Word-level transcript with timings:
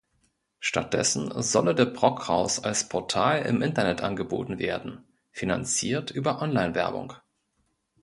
Stattdessen 0.59 1.31
solle 1.43 1.75
der 1.75 1.85
"Brockhaus" 1.85 2.63
als 2.63 2.89
Portal 2.89 3.43
im 3.43 3.61
Internet 3.61 4.01
angeboten 4.01 4.57
werden, 4.57 5.03
finanziert 5.31 6.09
über 6.09 6.41
Online-Werbung. 6.41 7.13